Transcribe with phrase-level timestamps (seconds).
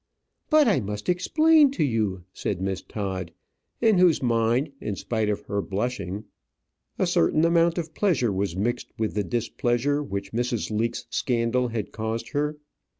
[0.49, 3.31] "But I must explain to you," said Miss Todd,
[3.81, 6.23] in whose mind, in spite of her blushing,
[6.97, 10.71] a certain amount of pleasure was mixed with the displeasure which Mrs.
[10.71, 12.57] Leake's scandal had caused her.